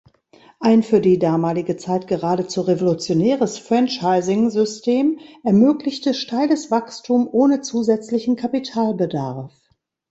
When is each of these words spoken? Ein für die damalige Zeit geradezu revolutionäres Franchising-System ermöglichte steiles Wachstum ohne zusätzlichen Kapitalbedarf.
Ein 0.59 0.81
für 0.81 0.99
die 0.99 1.19
damalige 1.19 1.77
Zeit 1.77 2.07
geradezu 2.07 2.61
revolutionäres 2.61 3.59
Franchising-System 3.59 5.19
ermöglichte 5.43 6.15
steiles 6.15 6.71
Wachstum 6.71 7.29
ohne 7.31 7.61
zusätzlichen 7.61 8.35
Kapitalbedarf. 8.35 9.53